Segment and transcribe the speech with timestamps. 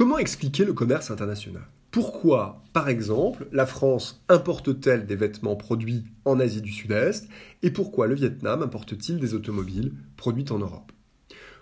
[0.00, 1.66] Comment expliquer le commerce international?
[1.90, 7.28] Pourquoi, par exemple, la France importe-t-elle des vêtements produits en Asie du Sud-Est?
[7.62, 10.90] Et pourquoi le Vietnam importe-t-il des automobiles produites en Europe?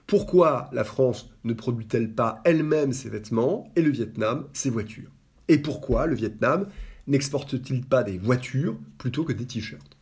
[0.07, 5.11] Pourquoi la France ne produit-elle pas elle-même ses vêtements et le Vietnam ses voitures?
[5.49, 6.69] Et pourquoi le Vietnam
[7.09, 9.97] n'exporte-t-il pas des voitures plutôt que des t-shirts?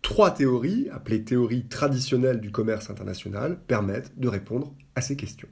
[0.00, 5.48] Trois théories, appelées théories traditionnelles du commerce international, permettent de répondre à ces questions.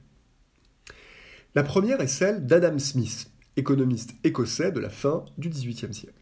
[1.55, 6.21] La première est celle d'Adam Smith, économiste écossais de la fin du XVIIIe siècle.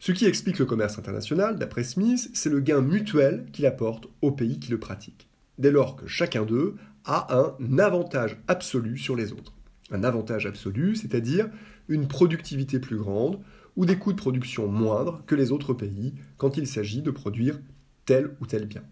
[0.00, 4.30] Ce qui explique le commerce international, d'après Smith, c'est le gain mutuel qu'il apporte aux
[4.30, 9.32] pays qui le pratiquent, dès lors que chacun d'eux a un avantage absolu sur les
[9.32, 9.54] autres.
[9.90, 11.48] Un avantage absolu, c'est-à-dire
[11.88, 13.40] une productivité plus grande,
[13.76, 17.58] ou des coûts de production moindres que les autres pays quand il s'agit de produire
[18.04, 18.82] tel ou tel bien.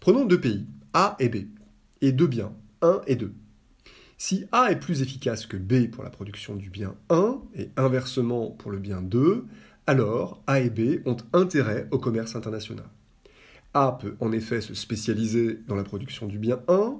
[0.00, 1.46] Prenons deux pays, A et B,
[2.02, 3.32] et deux biens, 1 et 2.
[4.16, 8.50] Si A est plus efficace que B pour la production du bien 1 et inversement
[8.50, 9.44] pour le bien 2,
[9.86, 12.86] alors A et B ont intérêt au commerce international.
[13.74, 16.96] A peut en effet se spécialiser dans la production du bien 1,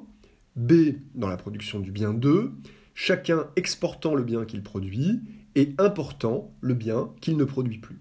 [0.57, 0.73] B
[1.15, 2.51] dans la production du bien 2,
[2.95, 5.21] chacun exportant le bien qu'il produit
[5.55, 8.01] et important le bien qu'il ne produit plus.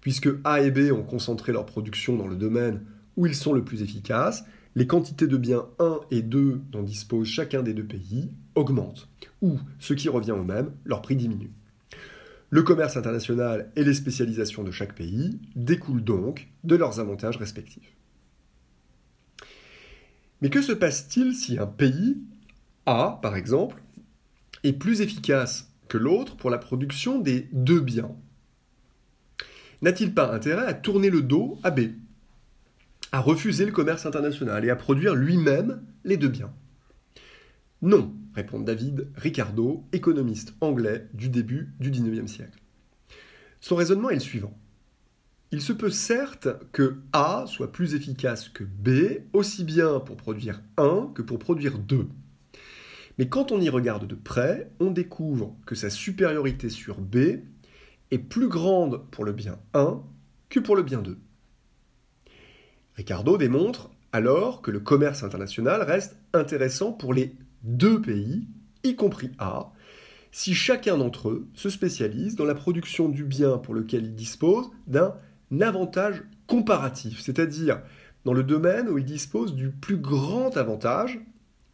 [0.00, 2.84] Puisque A et B ont concentré leur production dans le domaine
[3.16, 4.44] où ils sont le plus efficaces,
[4.76, 9.08] les quantités de biens 1 et 2 dont dispose chacun des deux pays augmentent,
[9.40, 11.52] ou, ce qui revient au même, leur prix diminue.
[12.50, 17.96] Le commerce international et les spécialisations de chaque pays découlent donc de leurs avantages respectifs.
[20.40, 22.18] Mais que se passe-t-il si un pays,
[22.86, 23.82] A par exemple,
[24.62, 28.14] est plus efficace que l'autre pour la production des deux biens?
[29.82, 31.80] N'a-t-il pas intérêt à tourner le dos à B,
[33.14, 36.52] à refuser le commerce international et à produire lui-même les deux biens
[37.80, 42.60] Non, répond David Ricardo, économiste anglais du début du XIXe siècle.
[43.60, 44.58] Son raisonnement est le suivant.
[45.52, 50.60] Il se peut certes que A soit plus efficace que B, aussi bien pour produire
[50.76, 52.08] 1 que pour produire 2.
[53.18, 57.16] Mais quand on y regarde de près, on découvre que sa supériorité sur B
[58.10, 60.02] est plus grande pour le bien 1
[60.48, 61.16] que pour le bien 2.
[62.94, 68.46] Ricardo démontre alors que le commerce international reste intéressant pour les deux pays,
[68.84, 69.72] y compris A,
[70.30, 74.70] si chacun d'entre eux se spécialise dans la production du bien pour lequel il dispose
[74.86, 75.14] d'un
[75.60, 77.82] avantage comparatif, c'est-à-dire
[78.24, 81.20] dans le domaine où il dispose du plus grand avantage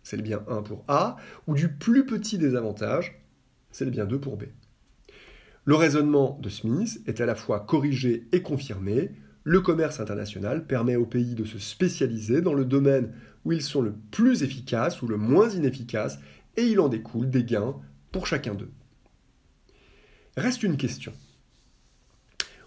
[0.03, 1.17] c'est le bien 1 pour A,
[1.47, 3.21] ou du plus petit des avantages,
[3.71, 4.45] c'est le bien 2 pour B.
[5.65, 9.13] Le raisonnement de Smith est à la fois corrigé et confirmé.
[9.45, 13.13] Le commerce international permet aux pays de se spécialiser dans le domaine
[13.45, 16.19] où ils sont le plus efficaces ou le moins inefficaces,
[16.57, 17.77] et il en découle des gains
[18.13, 18.71] pour chacun d'eux.
[20.37, 21.13] Reste une question.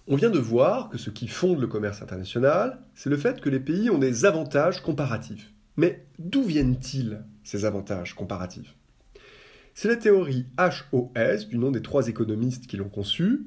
[0.08, 3.50] On vient de voir que ce qui fonde le commerce international, c'est le fait que
[3.50, 5.54] les pays ont des avantages comparatifs.
[5.78, 8.76] Mais d'où viennent-ils ces avantages comparatifs?
[9.76, 13.46] C'est la théorie HOS, du nom des trois économistes qui l'ont conçue,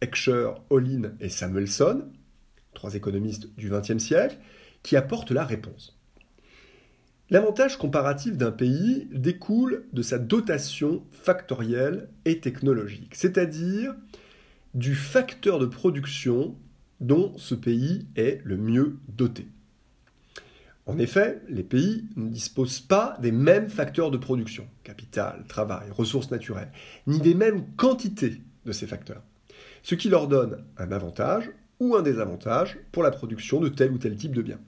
[0.00, 2.04] Heckscher, Olin et Samuelson,
[2.78, 4.38] trois économistes du XXe siècle,
[4.84, 5.98] qui apporte la réponse.
[7.28, 13.94] L'avantage comparatif d'un pays découle de sa dotation factorielle et technologique, c'est-à-dire
[14.74, 16.56] du facteur de production
[17.00, 19.48] dont ce pays est le mieux doté.
[20.86, 26.30] En effet, les pays ne disposent pas des mêmes facteurs de production, capital, travail, ressources
[26.30, 26.70] naturelles,
[27.08, 29.22] ni des mêmes quantités de ces facteurs,
[29.82, 31.50] ce qui leur donne un avantage
[31.80, 34.60] ou un désavantage pour la production de tel ou tel type de biens.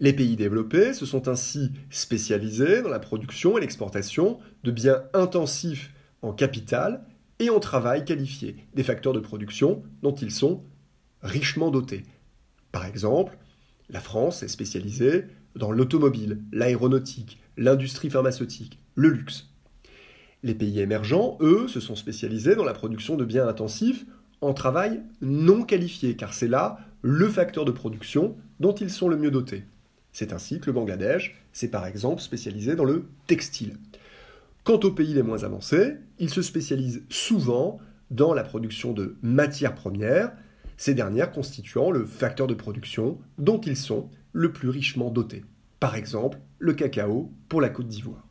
[0.00, 5.92] Les pays développés se sont ainsi spécialisés dans la production et l'exportation de biens intensifs
[6.22, 7.04] en capital
[7.38, 10.64] et en travail qualifié, des facteurs de production dont ils sont
[11.22, 12.02] richement dotés.
[12.72, 13.36] Par exemple,
[13.88, 19.50] la France est spécialisée dans l'automobile, l'aéronautique, l'industrie pharmaceutique, le luxe.
[20.42, 24.04] Les pays émergents, eux, se sont spécialisés dans la production de biens intensifs
[24.52, 29.30] travail non qualifié, car c'est là le facteur de production dont ils sont le mieux
[29.30, 29.64] dotés.
[30.12, 33.78] C'est ainsi que le Bangladesh s'est par exemple spécialisé dans le textile.
[34.64, 37.78] Quant aux pays les moins avancés, ils se spécialisent souvent
[38.10, 40.32] dans la production de matières premières,
[40.76, 45.44] ces dernières constituant le facteur de production dont ils sont le plus richement dotés.
[45.80, 48.26] Par exemple, le cacao pour la Côte d'Ivoire.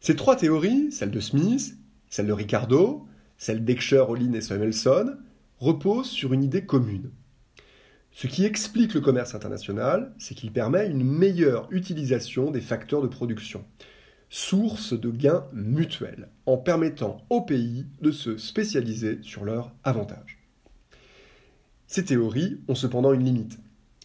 [0.00, 1.76] Ces trois théories, celle de Smith,
[2.08, 3.06] celle de Ricardo,
[3.38, 5.16] celle d'Eckscher, Olin et Samuelson,
[5.58, 7.10] reposent sur une idée commune.
[8.12, 13.08] Ce qui explique le commerce international, c'est qu'il permet une meilleure utilisation des facteurs de
[13.08, 13.64] production,
[14.30, 20.38] source de gains mutuels, en permettant aux pays de se spécialiser sur leurs avantages.
[21.86, 23.58] Ces théories ont cependant une limite.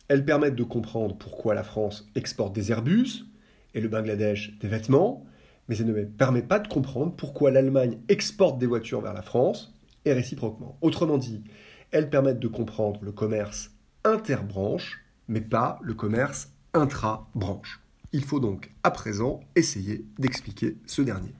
[0.07, 3.25] Elles permettent de comprendre pourquoi la France exporte des Airbus
[3.74, 5.25] et le Bangladesh des vêtements,
[5.67, 9.73] mais elles ne permettent pas de comprendre pourquoi l'Allemagne exporte des voitures vers la France
[10.05, 10.77] et réciproquement.
[10.81, 11.43] Autrement dit,
[11.91, 13.71] elles permettent de comprendre le commerce
[14.03, 17.81] interbranche, mais pas le commerce intra-branche.
[18.13, 21.33] Il faut donc à présent essayer d'expliquer ce dernier.